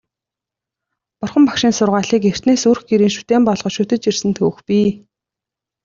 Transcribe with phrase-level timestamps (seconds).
[1.19, 4.89] Бурхан Багшийн сургаалыг эртнээс өрх гэрийн шүтээн болгож шүтэж ирсэн түүх бий.